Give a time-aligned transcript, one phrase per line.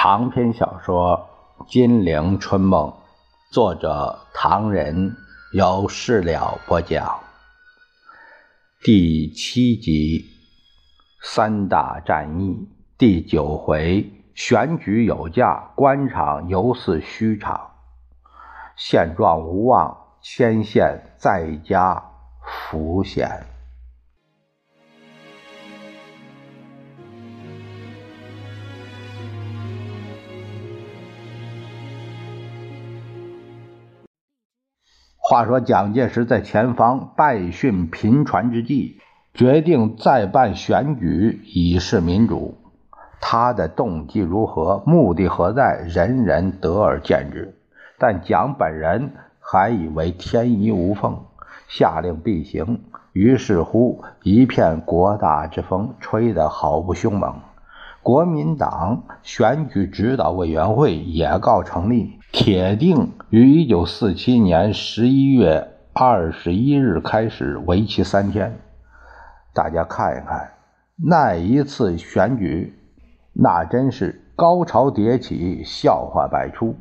[0.00, 1.28] 长篇小说
[1.68, 2.88] 《金陵春梦》，
[3.50, 5.16] 作者唐人，
[5.52, 7.18] 由事了播讲。
[8.84, 10.24] 第七集，
[11.20, 17.72] 三大战役第九回，选举有价，官场犹似虚场。
[18.76, 22.00] 现状无望，牵线在家
[22.70, 23.44] 浮险。
[35.30, 38.96] 话说蒋介石在前方败讯频传之际，
[39.34, 42.56] 决定再办选举以示民主。
[43.20, 47.54] 他的动机如何，目的何在，人人得而见之。
[47.98, 51.18] 但蒋本人还以为天衣无缝，
[51.68, 52.80] 下令必行。
[53.12, 57.34] 于是乎，一片国大之风吹得毫不凶猛。
[58.02, 62.17] 国民党选举指导委员会也告成立。
[62.30, 68.54] 铁定于一九四七年十一月二十一日开始，为期三天。
[69.54, 70.50] 大家看一看
[70.94, 72.78] 那一次选举，
[73.32, 76.76] 那真是高潮迭起，笑话百出，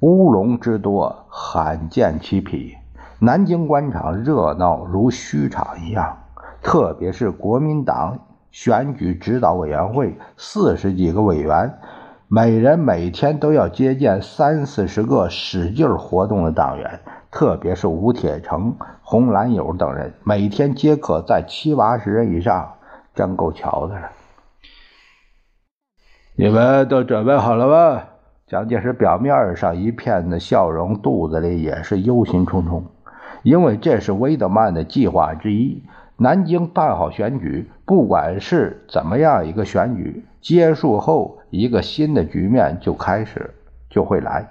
[0.00, 2.74] 乌龙之多，罕见其匹。
[3.18, 6.16] 南京官场热闹如虚场一样，
[6.62, 8.18] 特别是国民党
[8.50, 11.78] 选举指导委员会四十几个委员。
[12.28, 22.74] 每人每天都要接见三四十个使劲活动的党员，特别是吴铁城、洪兰友等人，每天接客在七八十人以上，
[23.14, 24.10] 真够瞧的了。
[26.34, 28.02] 你们都准备好了吗？
[28.48, 32.82] 蒋介石表面上一片的笑容，肚子里也是忧心忡忡，
[33.44, 35.84] 因为这是威德曼的计划之一。
[36.18, 43.54] 南京办好选举，不管是怎么样一个选举结束后，一个新的局面就开始
[43.90, 44.48] 就会来。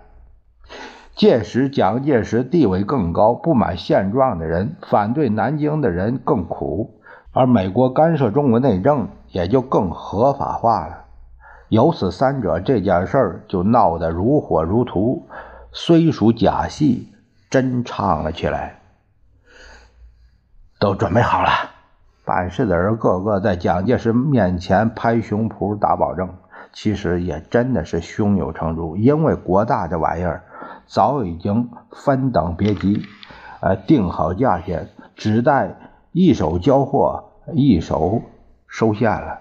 [1.15, 6.99] 届时蒋介石地位更高，不满现状的人，反对南京的人更苦，
[7.31, 11.05] 而美国干涉中国内政也就更合法化了。
[11.69, 15.23] 由此三者，这件事儿就闹得如火如荼，
[15.71, 17.07] 虽属假戏，
[17.49, 18.81] 真唱了起来。
[20.79, 21.49] 都准备好了，
[22.25, 26.35] 办事的人个个在蒋介石面前拍胸脯打保证。
[26.73, 30.43] 其实也真的是胸有成竹，因为国大这玩意儿
[30.85, 33.01] 早已经分等别级，
[33.61, 35.77] 呃，定好价钱，只待
[36.11, 38.21] 一手交货，一手
[38.67, 39.39] 收线了。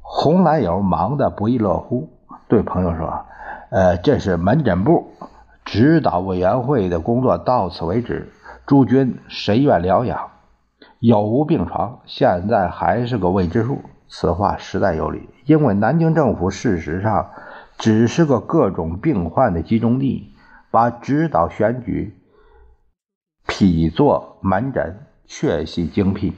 [0.00, 2.08] 红蓝友忙得不亦乐乎，
[2.48, 3.24] 对朋友说
[3.70, 5.12] ：“呃，这是门诊部
[5.64, 8.32] 指导委员会的工作到此为止。”
[8.64, 10.30] 诸君谁愿疗养？
[11.00, 12.00] 有无病床？
[12.06, 13.82] 现在还是个未知数。
[14.08, 17.30] 此话实在有理，因为南京政府事实上
[17.78, 20.34] 只是个各种病患的集中地，
[20.70, 22.14] 把指导选举
[23.46, 26.34] 批作门诊，确系精辟。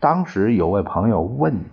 [0.00, 1.64] 当时有位朋友问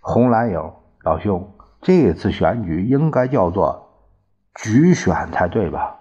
[0.00, 3.88] 红蓝友老兄：“这次选举应该叫做
[4.54, 5.98] 局选才对吧？”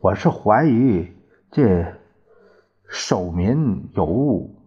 [0.00, 1.12] 我是怀疑
[1.50, 1.97] 这。
[2.88, 4.60] 守民有误，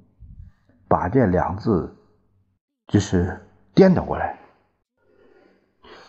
[0.88, 1.98] 把这两字
[2.88, 4.38] 就是颠倒过来。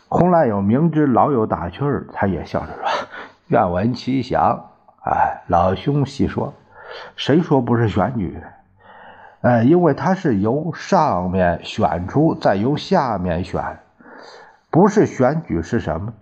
[0.09, 2.85] 洪兰友明知老友打趣儿，他也笑着说
[3.49, 4.69] ：“愿闻其详。”
[5.05, 6.55] 哎，老兄细说，
[7.17, 8.41] 谁说不是选举？
[9.41, 13.81] 哎，因为他是由上面选出，再由下面选，
[14.71, 16.13] 不是选举是什么？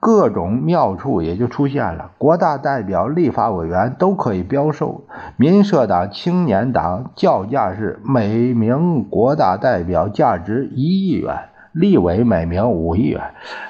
[0.00, 5.04] 各种妙处也就出现了，国大代表、立法委员都可以标售。
[5.36, 13.20] 民社党、青年党叫价是每名国大代表价值一亿元，立委每名五亿元。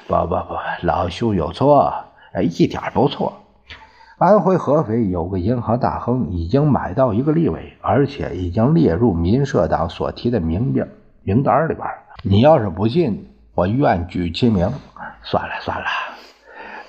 [0.07, 1.93] 不不不，老兄有错，
[2.31, 3.33] 哎，一点不错。
[4.17, 10.87] 安徽合肥有个银行大亨已经买到一个立委，而且已经列入民社党所提的名名
[11.23, 11.85] 名单里边。
[12.23, 14.71] 你要是不信，我愿举其名。
[15.23, 15.85] 算了算了。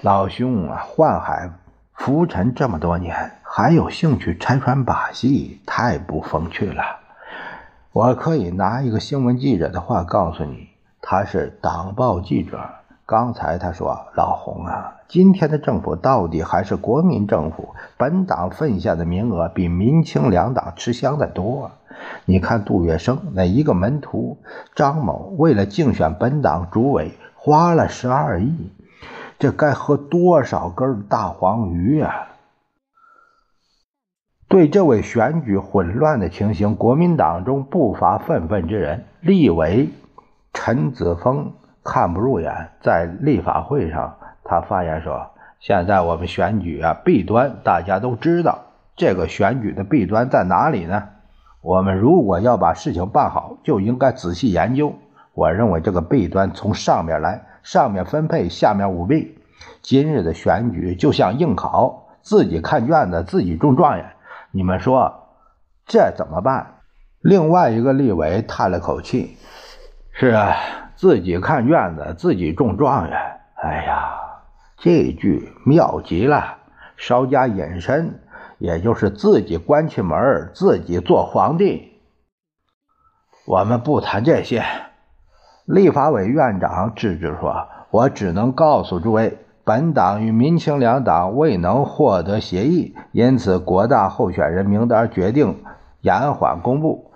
[0.02, 1.48] 老兄啊，宦海
[1.94, 6.82] 浮沉这么多年，还有兴趣拆穿把戏，太不风趣了。
[7.92, 10.70] 我可以拿一个新闻记者的话告诉你，
[11.00, 12.58] 他是党报记者。
[13.06, 21.70] 刚才他说：“老洪啊，今天的政府到底还是国民政府，本党分下的名额比民清两党吃香的多。
[22.24, 24.38] 你看杜月笙那一个门徒
[24.74, 28.72] 张某，为了竞选本党主委，花了十二亿。”
[29.42, 32.28] 这该喝多少根大黄鱼呀！
[34.46, 39.04] 对这位选举混乱的情形，国民党中不乏愤愤之人。
[39.20, 39.88] 立委
[40.52, 42.68] 陈子峰看不入眼。
[42.82, 48.60] 在立法会上，他发言说：“现在我们选举啊，弊端大家都知道。
[48.94, 51.02] 这个选举的弊端在哪里呢？
[51.62, 54.94] 我们如果要把事情办好，就应该仔细研究。
[55.34, 59.38] 我认为这个弊端从上面来，上面分配，下面舞弊。
[59.80, 64.12] 今日的选举就像应考，自己看卷子，自己中状元。
[64.50, 65.28] 你们说
[65.86, 66.78] 这怎么办？”
[67.22, 69.36] 另外一个立委叹了口气
[70.10, 70.56] ：“是啊，
[70.96, 73.16] 自己看卷子，自己中状元。
[73.54, 74.12] 哎呀，
[74.76, 76.58] 这句妙极了，
[76.96, 78.20] 稍加引申，
[78.58, 82.00] 也就是自己关起门，自己做皇帝。
[83.46, 84.64] 我们不谈这些。”
[85.64, 95.62] 立法委院长制止说：“我只能告诉诸位，本党与民青两党未能获得协议，因此国大候选人名单决定
[96.00, 97.10] 延缓公布。”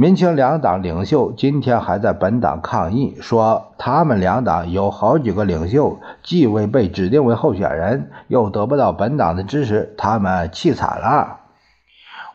[0.00, 11.38] 民青两党领袖今天还在本党抗议，说他们两党有好几个领袖既未被指定为候选人，又得不到本党的支持，他们气惨了。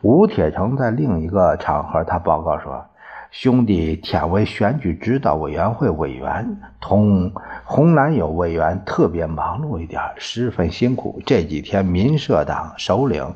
[0.01, 2.83] 吴铁城在另一个场合，他报告说
[3.33, 7.33] ：“兄弟天为选举指导委员会委员，同
[7.63, 11.19] 红蓝友委员特别忙碌一点，十分辛苦。
[11.25, 13.33] 这几天民社党首领。”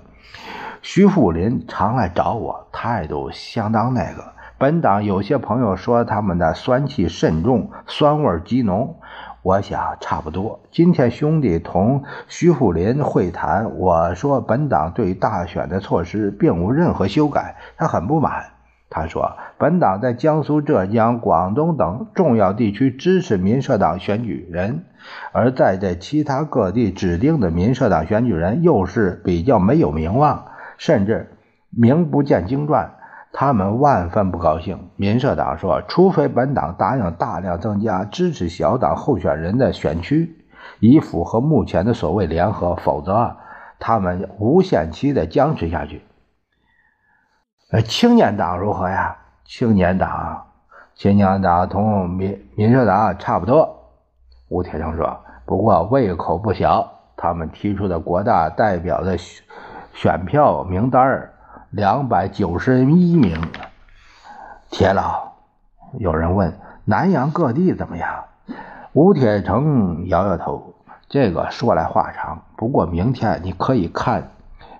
[0.83, 4.23] 徐福林常来找我，态度相当那个。
[4.59, 8.97] 本党有些朋友说他们的酸气甚重，酸味极浓。
[9.41, 10.59] 我想差不多。
[10.69, 18.45] 今天兄弟同徐福林会谈，我说本党对大选的措施并无任何修改，他很不满。
[18.89, 24.85] 他说本党在江苏、浙江、广东等重要地区支持民社党选举人，
[25.33, 30.45] 而在这其他各地指定的民社党选举人又是比较没有名望。
[30.77, 31.35] 甚至
[31.71, 32.91] 名不见经传，
[33.33, 34.79] 他们万分不高兴。
[34.95, 40.37] 民社党说，除非本党答应大量增加支持小党候选人的选区，
[40.79, 43.35] 以符合目前的所谓联合，否则
[43.79, 46.03] 他们无限期的僵持下去。
[47.69, 49.17] 呃，青年党如何呀？
[49.43, 50.45] 青年党，
[50.95, 53.91] 青年党同民民社党差不多。
[54.47, 59.17] 吴铁城说，不过胃口不小，他们提出的国大代表的。
[59.17, 59.43] 选
[59.93, 61.31] 选票名单
[61.71, 63.35] 两百九十一名。
[64.69, 65.33] 铁老，
[65.97, 68.25] 有人问南阳各地怎么样？
[68.93, 70.75] 吴铁城摇摇头，
[71.09, 72.43] 这个说来话长。
[72.55, 74.29] 不过明天你可以看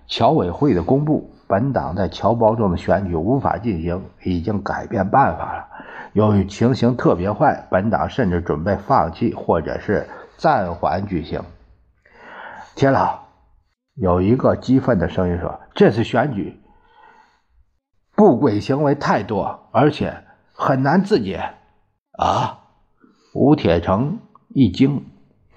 [0.08, 5.68] 侨委会的公布，本党在侨胞中的选举无法进行，已经改变办法了。
[6.14, 10.08] 由于情形特别坏，本党甚至准备放弃或者是
[10.38, 11.42] 暂缓举行。
[12.76, 13.20] 铁老。
[14.00, 16.62] 有一个激愤的声音说：“这次选举
[18.16, 20.14] 不轨行为太多，而且
[20.54, 21.44] 很难自解。”
[22.16, 22.60] 啊！
[23.34, 24.20] 吴铁城
[24.50, 25.04] 一惊。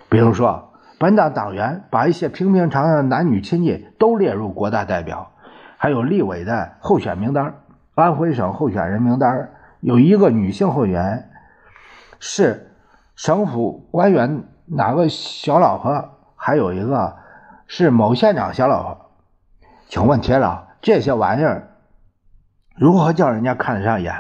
[0.09, 5.33] 比如说，本党党员把一些平平常常的男女亲戚都列入国大代表，
[5.83, 7.55] 还有立委的候选名单。
[7.95, 9.51] 安徽省候选人名单
[9.81, 11.31] 有一个女性候选人，
[12.19, 12.77] 是
[13.17, 17.17] 省府官员哪个小老婆，还有一个。
[17.67, 19.11] 是某县长小老婆，
[19.87, 21.71] 请问铁老，这些玩意儿
[22.75, 24.13] 如何叫人家看得上眼？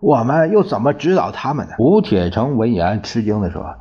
[0.00, 1.76] 我们又怎么指导他们呢？
[1.78, 3.76] 吴铁城闻言吃惊的说：“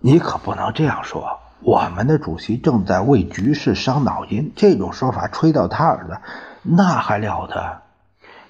[0.00, 6.18] 你可不能这样说，我们的主席正在为局势伤脑筋，这种说法吹到他耳朵，
[6.62, 7.80] 那还了得？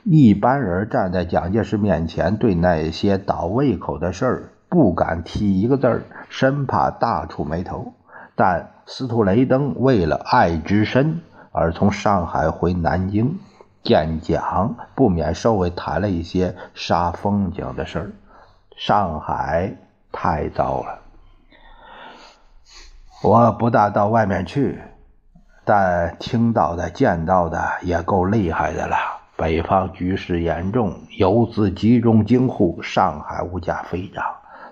[0.02, 7.94] 一般人站在蒋介石面前，对那些倒胃口的事儿不敢提一个字儿，生怕大触眉头。”
[8.35, 11.21] 但司徒雷登为了爱之深
[11.52, 13.38] 而从上海回南京
[13.85, 18.11] 见蒋，不免稍微谈了一些杀风景的事儿。
[18.76, 19.76] 上海
[20.11, 20.99] 太糟了，
[23.25, 24.78] 我不大到外面去，
[25.64, 28.97] 但听到的、见到的也够厉害的了。
[29.35, 34.23] 北方局势严重，游资集中京沪，上海物价飞涨，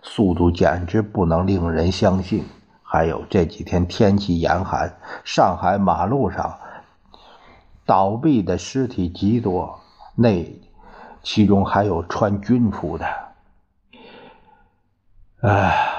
[0.02, 2.44] 速度简直不能令人相信。
[2.82, 6.58] 还有这几天天气严寒，上海马路上
[7.86, 9.80] 倒闭的尸体极多，
[10.14, 10.44] 那
[11.22, 13.06] 其中还有穿军服的。
[15.40, 15.91] 哎，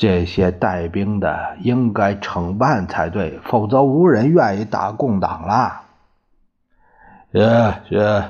[0.00, 5.82] 这些带兵的应该惩办才对，否则无人愿意打共党了。
[7.34, 8.24] 是是，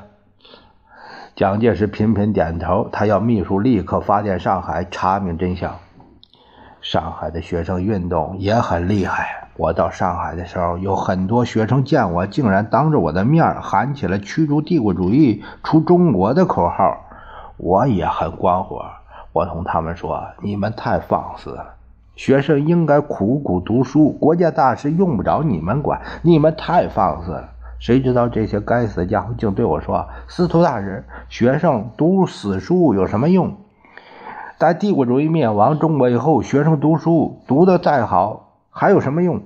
[1.36, 5.76] 蒋介石频频点头，他要秘书立刻发电上海查明真相。
[6.80, 9.48] 上海的学生运动也很厉害。
[9.56, 17.06] 我到上海的时候，有很多学生见我，竟然当着我的面喊起了“驱逐帝国主义，出中国”的口号。
[17.58, 18.86] 我也很光火，
[19.32, 21.74] 我同他们说：“你们太放肆了，
[22.16, 26.00] 学生应该苦苦读书，国家大事用不着你们管。
[26.22, 33.54] 你们太放肆了。”谁知道这些该死的家伙竟对我说：“司徒大人，学生读死书有什么用？
[34.58, 39.40] 在帝国主义灭亡中国以后，学生读书读的再好，还有什么用？”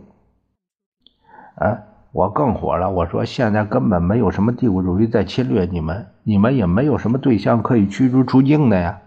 [1.56, 1.78] 啊！
[2.10, 8.98] 我更火了，我说：“现在根本没有什么帝国主义在侵略你们，你们也没有什么对象可以驱逐出境的呀。”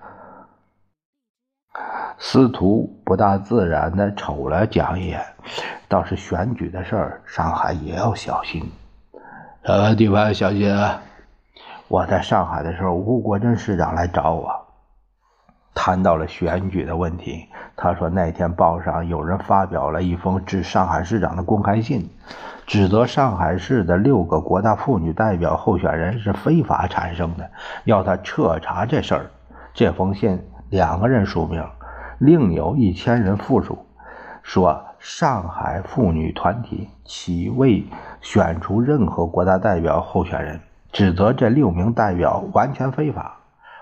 [2.20, 5.24] 司徒不大自然的瞅了蒋一眼，
[5.88, 8.72] 倒是选举的事儿，上海也要小心。
[9.64, 11.00] 什么地方小心啊？
[11.88, 14.50] 我在上海的时候，吴国桢市长来找我，
[15.76, 17.46] 谈到了选举的问题。
[17.76, 22.10] 他说那天报上有人发表了一封致上海市长的公开信，
[22.66, 27.48] 指责上海市的六个国大妇女代表候选人是非法产生的，
[27.84, 29.28] 要他彻查这事儿。
[29.76, 31.64] 这封信两个人署名。
[32.20, 33.86] 另有一千人附属，
[34.42, 37.86] 说上海妇女团体岂未
[38.22, 40.60] 选出任何国大代表候选人，
[40.92, 43.38] 指责这六名代表完全非法。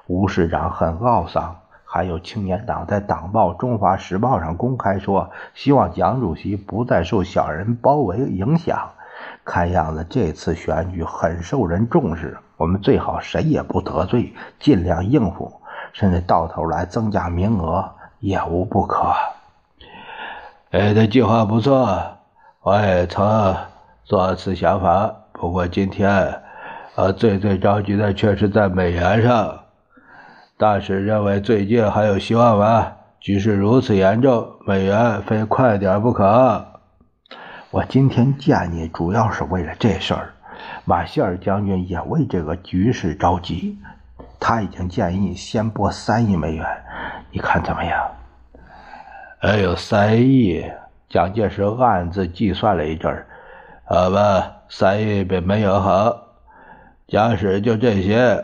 [0.08, 1.56] 吴市长很懊丧。
[1.88, 8.90] 还有青年党在党报《中华时报》上公开说，希望蒋主席不再受小人包围影响。
[9.46, 15.62] 看样子这次选举很受人重视，我们最好谁也不得罪，尽量应付，
[15.94, 17.95] 甚至到头来增加名额。
[18.26, 19.14] 也无不可。
[20.72, 22.18] 哎，这计划不错，
[22.62, 23.56] 我也曾
[24.04, 25.14] 做此想法。
[25.32, 26.42] 不过今天，
[26.96, 29.60] 呃，最最着急的却是在美元上。
[30.58, 32.92] 大使认为最近还有希望吗？
[33.20, 36.66] 局势如此严重，美元非快点不可。
[37.72, 40.34] 我今天见你主要是为了这事儿。
[40.86, 43.78] 马歇尔将军也为这个局势着急，
[44.40, 46.66] 他已经建议先拨三亿美元，
[47.32, 48.12] 你看怎么样？
[49.40, 50.66] 还有三亿，
[51.10, 53.28] 蒋介石暗自计算了一阵儿，
[53.86, 56.22] 好吧，三亿比没有好。
[57.08, 58.44] 假使就这些，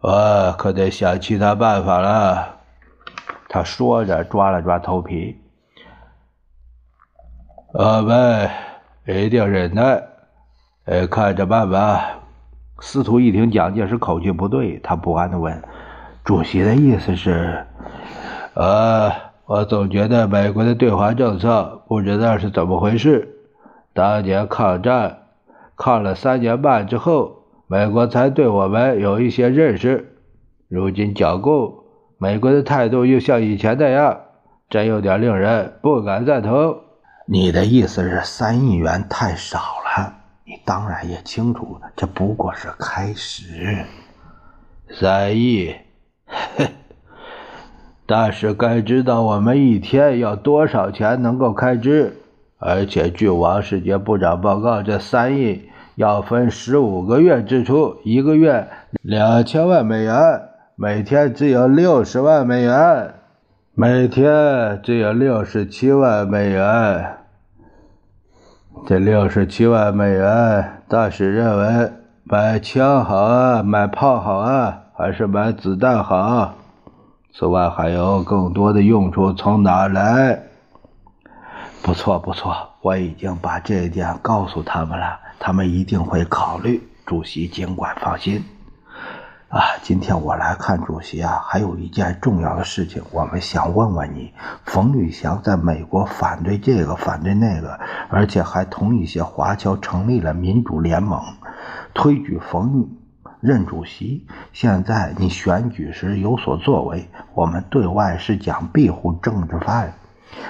[0.00, 2.56] 我可得想其他办法了。
[3.48, 5.38] 他说着，抓了抓头皮。
[7.72, 8.48] 我们
[9.06, 10.02] 一定忍耐，
[10.86, 12.19] 呃，看着办吧。
[12.80, 15.62] 司徒一听蒋介石口气不对，他不安的问
[16.24, 17.64] ：“主席的意思是，
[18.54, 19.12] 呃？”
[19.50, 23.34] 我总觉得美国的对华政策不知道是怎么回事。
[23.92, 25.22] 当年抗战
[25.76, 30.16] 抗了三年半之后，美国才对我们有一些认识。
[30.68, 31.74] 如今剿共，
[32.16, 34.20] 美国的态度又像以前那样，
[34.68, 36.76] 真有点令人不敢赞同。
[37.26, 39.79] 你的意思是三亿元太少？
[40.50, 43.84] 你当然也清楚，这不过是开始。
[44.90, 45.72] 三亿，
[46.26, 46.66] 嘿。
[48.04, 52.16] 但是该知道我们一天要多少钱能够开支，
[52.58, 58.66] 而且据王世杰部长报告，这三亿要分十五个月支出，一个月
[59.02, 60.18] 两千万美元，
[60.74, 63.14] 每天只有六十万美元，
[63.76, 67.18] 每天只有六十七万美元。
[68.86, 71.92] 这六十七万美元，大使认为
[72.24, 76.54] 买枪好啊，买炮好啊，还是买子弹好？
[77.32, 80.40] 此外还有更多的用处从哪来？
[81.82, 86.82] 不错不错，我已经把这一点告诉他们了，他们一定会考虑。
[87.06, 88.44] 主席尽管放心。
[89.50, 94.32] 啊，今天我来看主席啊，还有一件重要的事情，我们想问问你。
[94.64, 97.80] 冯玉祥在美国反对这个，反对那个，
[98.10, 101.20] 而且还同一些华侨成立了民主联盟，
[101.92, 102.88] 推举冯。
[103.40, 109.94] 任主席，现在你选举时有所作为，我们对外是讲庇护政治犯，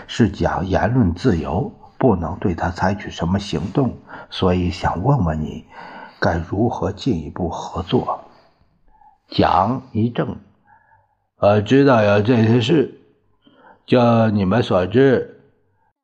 [0.08, 3.96] 是讲言论自由，不能对他采取什么行动，
[4.28, 5.64] 所以想问问你，
[6.18, 8.24] 该如何进一步合作？
[9.30, 10.36] 蒋一正，
[11.38, 13.00] 我知道有这些事，
[13.86, 15.40] 就你们所知，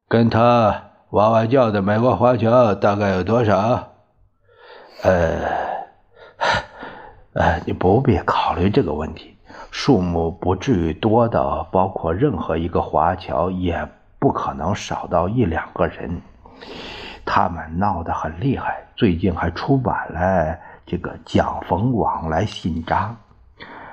[0.08, 3.88] 跟他哇哇叫的美国华侨大概有多少？
[5.02, 5.66] 呃。
[7.34, 9.36] 呃，你不必考虑这个问题，
[9.70, 13.86] 数目不至于多到包括任何一个华侨，也
[14.18, 16.22] 不可能少到一两个人。
[17.26, 20.56] 他们闹得很厉害，最近还出版了
[20.86, 23.16] 这个蒋冯往来信章，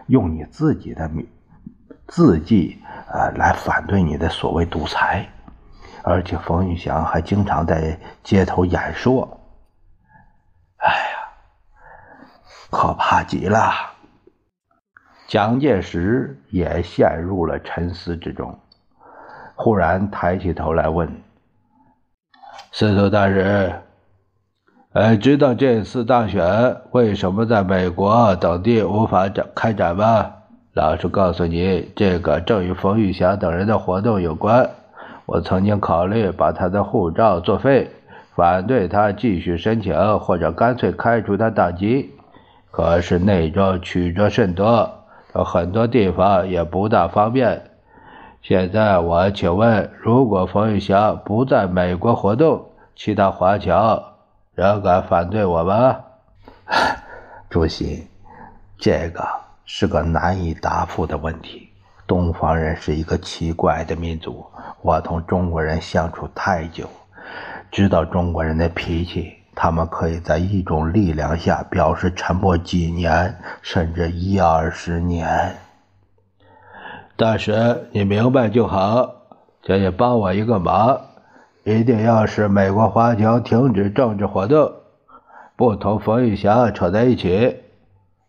[0.08, 1.28] 用你自己的名
[2.08, 2.80] 字迹
[3.12, 5.28] 呃来反对你的所谓独裁，
[6.04, 9.28] 而且冯玉祥还经常在街头演说。
[10.78, 11.18] 哎呀！
[12.70, 13.72] 可怕极了！
[15.28, 18.60] 蒋介石也陷入了沉思之中，
[19.56, 21.24] 忽然抬起头来问
[22.74, 23.83] ：“司徒大人，
[24.94, 30.32] 呃，知道这次大选为什么在美国等地无法展开展吗？
[30.74, 34.70] 老实告诉你，这个正与冯玉祥等人的活动有关。
[35.26, 37.90] 我曾经考虑把他的护照作废，
[38.36, 42.12] 反对他继续申请，或者干脆开除他党籍。
[42.70, 44.88] 可是内中曲折甚多。”
[45.34, 47.64] 有很多地方也不大方便。
[48.44, 54.13] 现在我请问，如果冯玉祥不在美国活动，其他华侨
[54.56, 56.00] 仍敢反对我吗？
[57.50, 58.08] 主席，
[58.78, 59.28] 这个
[59.66, 61.70] 是个难以答复的问题。
[62.06, 64.46] 东方人是一个奇怪的民族，
[64.82, 66.88] 我同中国人相处太久，
[67.72, 69.34] 知道中国人的脾气。
[69.56, 75.56] 他们可以在一种力量下表示沉默几年，甚至一二十年。
[77.16, 79.14] 大神，你明白就好，
[79.64, 81.00] 请你帮我一个忙，
[81.64, 84.74] 一定要使美国华侨停止政治活动，
[85.56, 87.58] 不同冯玉祥扯在一起。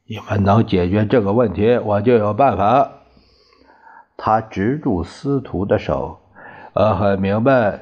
[0.07, 2.91] 你们能解决这个问题，我就有办法。
[4.17, 6.21] 他执住司徒的手，
[6.75, 7.81] 我很明白，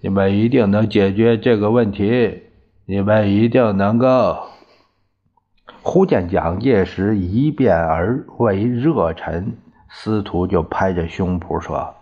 [0.00, 2.42] 你们一定能解决这个问题。
[2.86, 4.36] 你们一定能够。
[5.82, 9.52] 忽见蒋介石一变而为热忱，
[9.90, 11.92] 司徒就拍着胸脯说：“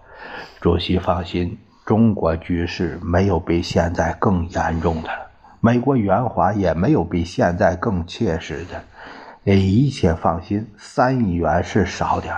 [0.61, 8.83] 主席放心，中国局势没有比现在更严重的了，美国援华也没有比现在更切实的。
[9.43, 12.35] 你一切放心，三亿元是少点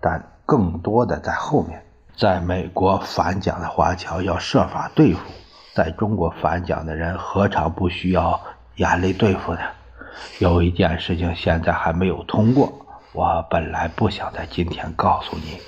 [0.00, 1.82] 但更多的在后面。
[2.16, 5.20] 在美国反蒋的华侨要设法对付。”
[5.74, 8.38] 在中国反蒋的人何尝不需要
[8.76, 9.60] 严厉对付呢？
[10.38, 12.70] 有一件事情现在还没有通过，
[13.14, 15.58] 我本来不想在今天告诉你，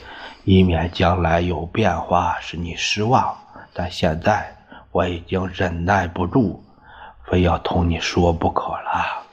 [0.44, 3.36] 以免将来有变化使你失望。
[3.72, 4.56] 但现在
[4.92, 6.62] 我已经忍耐不住，
[7.24, 9.24] 非要同你说不可了。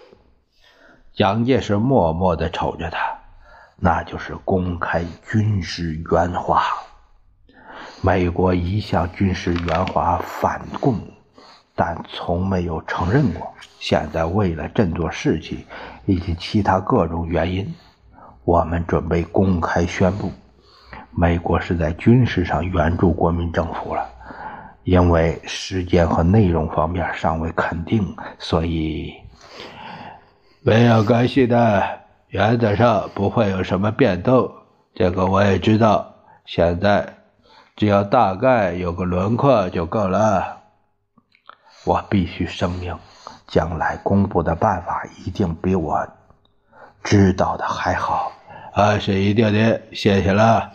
[1.14, 3.20] 蒋介石默默地瞅着他，
[3.76, 6.64] 那就是公开军事援华。
[8.02, 11.00] 美国一向军事援华反共，
[11.76, 13.54] 但从没有承认过。
[13.80, 15.68] 现在为了振作士气
[16.06, 17.76] 以及其他各种原因，
[18.44, 20.32] 我们准备公开宣布，
[21.12, 24.10] 美国是在军事上援助国民政府了。
[24.84, 29.14] 因为时间和内容方面尚未肯定，所以
[30.62, 31.84] 没有关系的，
[32.28, 34.52] 原则上不会有什么变动。
[34.94, 36.14] 这个我也知道。
[36.46, 37.08] 现在。
[37.78, 40.58] 只要大概有个轮廓就够了。
[41.84, 42.96] 我必须声明，
[43.48, 46.08] 将来公布的办法一定比我
[47.02, 48.32] 知道的还好。
[48.74, 50.70] 啊，是一定的，谢谢了。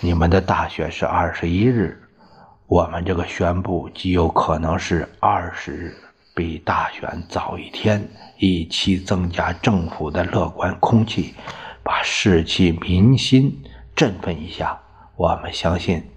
[0.00, 2.00] 你们的大选是二十一日，
[2.68, 5.96] 我们这个宣布极有可能是二十日，
[6.36, 11.34] 比大选早一天，以期增加政府的乐观空气，
[11.82, 13.60] 把士气民心
[13.96, 14.78] 振奋一下。
[15.16, 16.08] 我们相信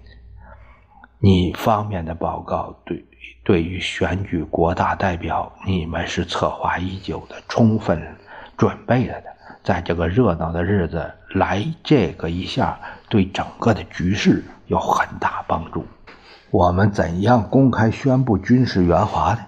[1.18, 3.04] 你方面的报告，对
[3.42, 8.00] 对于选举国大代表，你们是策划已久的，充分
[8.56, 9.26] 准备了的。
[9.64, 15.84] 在这个热闹的日子来这个一下，对整个的局势有很大帮助。
[16.50, 19.40] 我们怎样公开宣布军事援华呢？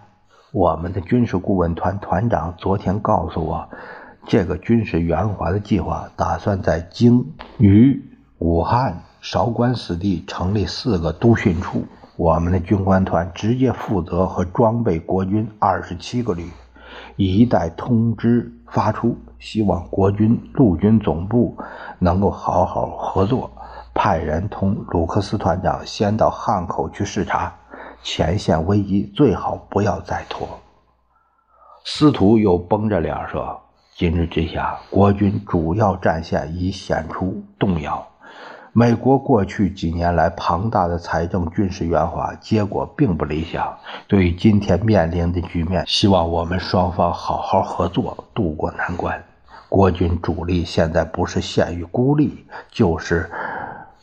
[0.53, 3.69] 我们的军事顾问团团长昨天告诉我，
[4.27, 8.03] 这个军事援华的计划打算在京、渝、
[8.39, 9.03] 武汉。
[9.21, 16.51] 韶关四地成立四个督训处，我们的军官团直接负责和装备国军二十七个旅。
[17.17, 21.57] 一待通知发出，希望国军陆军总部
[21.99, 23.51] 能够好好合作，
[23.95, 27.55] 派人同鲁克斯团长先到汉口去视察，
[28.03, 30.49] 前线危机最好不要再拖。
[31.85, 33.61] 司徒又绷着脸说
[33.95, 38.05] ：“今日之下，国军主要战线已显出动摇。”
[38.77, 43.79] 美国过去几年来庞大的财政军事援华，结果并不理想。
[44.09, 49.23] 对于今天面临的局面，希望我们双方好好合作，渡过难关。
[49.69, 53.31] 国军主力现在不是陷于孤立，就是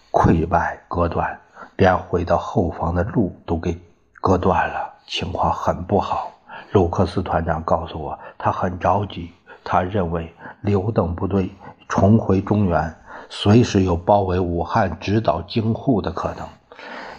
[0.10, 1.38] 溃败割断，
[1.75, 3.77] 连回到后方的路都给
[4.21, 6.31] 割断了，情况很不好。
[6.71, 9.31] 卢克斯团长告诉我，他很着急，
[9.65, 11.49] 他认为刘邓部队
[11.89, 12.95] 重回中原。
[13.34, 16.46] 随时有包围武汉、直捣京沪的可能，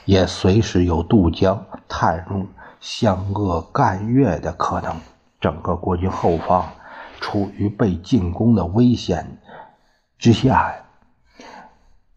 [0.05, 2.47] 也随时有渡江、探入
[2.81, 4.95] 湘鄂赣粤的可能。
[5.41, 6.69] 整个国军后方
[7.19, 9.39] 处于被进攻的危险
[10.19, 10.75] 之下，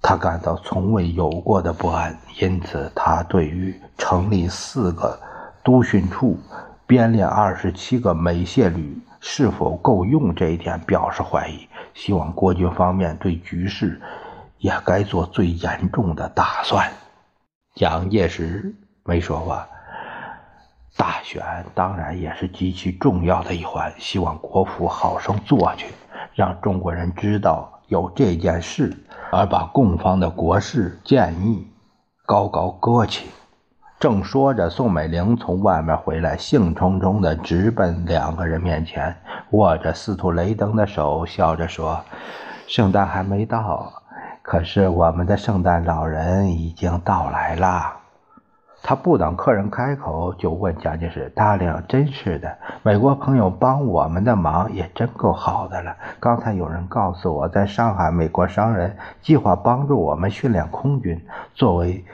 [0.01, 5.17] 他感到从未有过的不安，因此他对于成立四个
[5.63, 6.37] 督训处、
[6.87, 13.99] 编练二十七个美械旅是否够用这一点表示怀疑，希望国军方面对局势
[14.59, 16.91] 也该做最严重的打算。
[17.73, 19.67] 蒋介石没说话。
[20.97, 21.43] 大选
[21.73, 25.87] 当然也是极其重要的一环，希望国府好生做去，
[26.33, 28.95] 让中国人知道有这件事，
[29.31, 31.67] 而把供方的国事建议
[32.25, 33.25] 高高搁起。
[33.97, 39.15] 正说着，宋美龄从外面回来，兴冲冲地直奔两个人面前，
[39.51, 42.01] 握着司徒雷登的手，笑着说
[42.67, 43.91] ：“圣诞还没到，
[44.41, 47.93] 可是我们的圣诞老人已经到来了。”
[48.83, 55.95] 他不等客人开口，就问蒋介石：“大令，真是的，美国朋友帮我们的忙也真够好的了。
[56.19, 61.19] 刚才有人告诉我，在上海，美国商人计划帮助我们训练空军，
[61.55, 62.05] 作为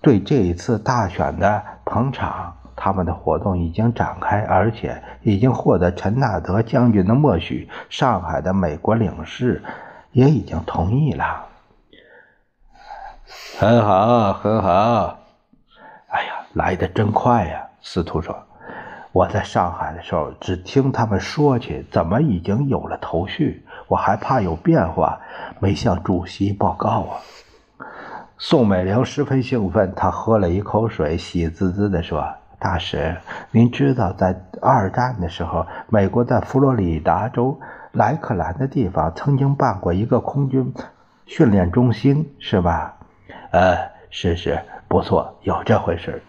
[0.00, 2.54] 对这一次大选的捧场。
[2.80, 7.68] 他们的活动已经展开，而且已经获得陈纳德将军的默许。
[7.90, 9.64] 上海的美国领事
[10.12, 11.46] 也已经同意了。
[13.58, 15.18] 很好，很好。”
[16.06, 17.66] 哎呀，来的真快呀！
[17.82, 18.44] 司徒说
[19.10, 23.66] ：“我在上海的时候只听他们说起，怎么已经有了头绪？
[23.88, 25.18] 我还怕有变化，
[25.58, 27.18] 没向主席报告啊。”
[28.40, 32.24] 宋美龄十分兴奋，她喝了一口水，喜滋滋地说
[32.60, 33.16] ：“大使，
[33.50, 37.58] 您知道，在二战的时候，美国在佛罗里达州
[37.90, 40.72] 莱克兰的地方曾经办过一个空军
[41.26, 42.96] 训练中心，是吧
[43.50, 43.76] ？”“呃，
[44.08, 46.22] 是是。”不错，有这回事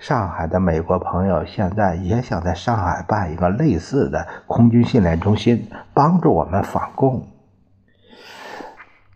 [0.00, 7.24] 上海的美国朋友现在也想在上海办一个类似的空军训练中心，帮助我们反共。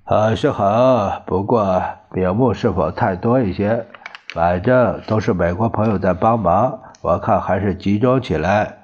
[0.05, 3.87] 好是好，不过名目是否太多一些？
[4.35, 8.77] 反正都是美国朋友在帮忙，我看还是集中起来。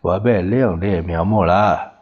[0.00, 1.92] 我被另立名目了。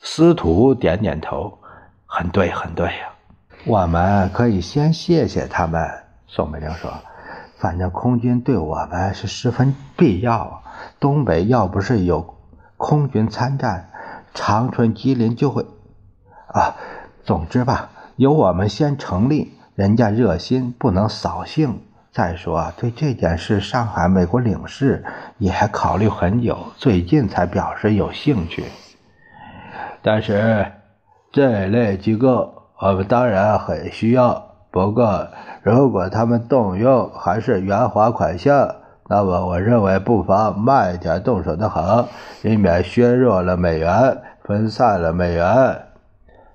[0.00, 1.58] 司徒点点头，
[2.06, 3.10] 很对，很对呀。
[3.66, 5.86] 我们可以先谢谢他们，
[6.26, 6.90] 宋美龄说
[7.60, 10.62] ：“反正空军对我们是十分必要。
[10.98, 12.38] 东北要不是有
[12.78, 13.90] 空军参战，
[14.32, 15.66] 长春、吉林就会……
[16.48, 16.76] 啊，
[17.22, 17.90] 总之吧，
[18.20, 21.80] 由我们先成立，人家热心不能扫兴。
[22.12, 25.02] 再说，对这件事，上海美国领事
[25.38, 28.64] 也考虑很久，最近才表示有兴趣。
[30.02, 30.66] 但是
[31.32, 35.26] 这类机构……”我们当然很需要，不过
[35.62, 38.74] 如果他们动用还是圆滑款项，
[39.08, 42.06] 那么我认为不妨慢一点动手的好，
[42.42, 45.46] 以免削弱了美元，分散了美元。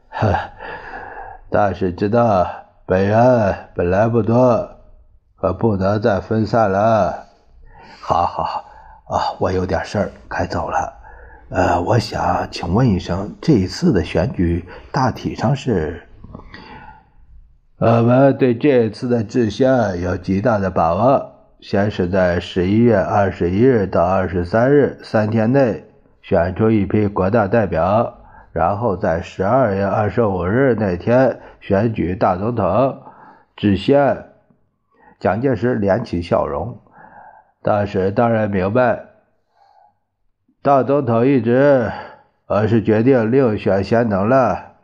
[0.10, 0.34] 呵，
[1.57, 2.45] 但是知道
[2.85, 4.69] 美元本来不多，
[5.37, 7.27] 可不能再分散了。
[8.01, 8.65] 好好
[9.07, 10.93] 啊，我有点事儿，该走了。
[11.47, 16.03] 呃，我想请问一声，这一次的选举大体上是？
[17.77, 21.31] 我们对这次的制宪有极大的把握。
[21.61, 25.85] 先是在十一月二十一日到二十三日三天内
[26.21, 28.14] 选出一批国大代表，
[28.55, 33.01] 然后在十二月二十五日那天选举大总统
[33.57, 34.27] 制宪。
[35.19, 36.79] 蒋介石敛起笑容，
[37.61, 39.07] 大使当然明白，
[40.61, 41.91] 大总统一职，
[42.47, 44.75] 我是决定另选贤能了。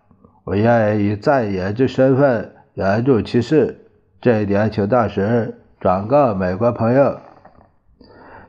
[0.43, 2.53] 我愿意以在野之身份。
[2.73, 3.85] 援助其事，
[4.19, 7.19] 这一点请大使转告美国朋友。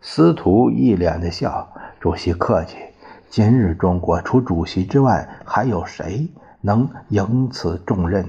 [0.00, 1.68] 司徒一脸的笑，
[2.00, 2.91] 主席客气。
[3.32, 6.28] 今日中国除主席之外，还有谁
[6.60, 8.26] 能迎此重任？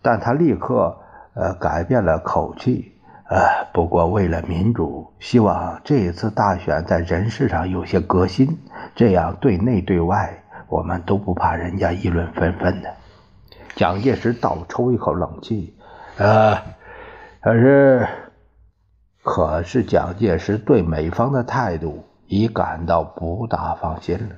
[0.00, 0.96] 但他立刻
[1.34, 2.94] 呃改变了口气，
[3.28, 8.56] 呃，不过为了民主，希望这一次大选在人事上有些革新，
[8.94, 12.94] 这样对内对外，我们都不怕人家议论纷纷的。
[13.74, 15.76] 蒋介石倒抽一口冷气，
[16.16, 16.56] 呃，
[17.42, 18.08] 可是，
[19.22, 24.36] 可是蒋介石对美方的态度已感到不大放心了。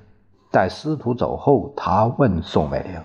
[0.51, 2.99] 待司徒走后，他问宋美龄：“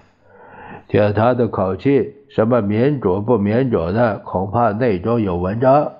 [0.87, 5.91] 听他的口气，什么民主不民主的，恐怕内中有文章。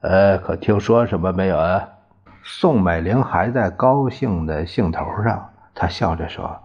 [0.00, 1.90] 呃，可听说什么没有啊？”
[2.42, 6.56] 宋美龄还在高兴的兴头上，她笑着说：“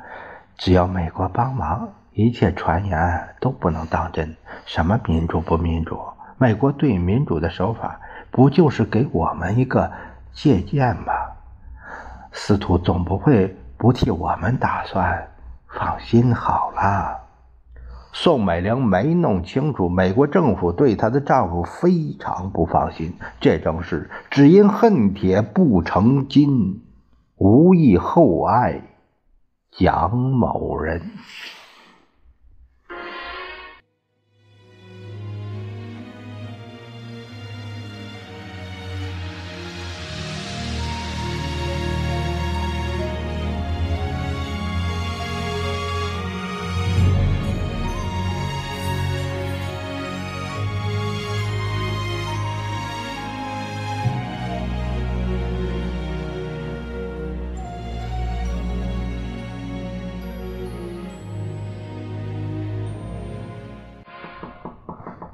[0.55, 4.35] 只要美国帮忙。”一切传言都不能当真。
[4.65, 5.99] 什么民主不民主？
[6.37, 7.99] 美国对民主的手法，
[8.31, 9.91] 不就是给我们一个
[10.31, 11.13] 借鉴吗？
[12.31, 15.27] 司徒总不会不替我们打算，
[15.67, 17.19] 放心好了。
[18.13, 23.13] 宋美龄没弄清楚，美国政府对她的丈夫非常不放心。
[23.39, 26.81] 这正是只因恨铁不成金，
[27.37, 28.81] 无意厚爱
[29.71, 31.01] 蒋某人。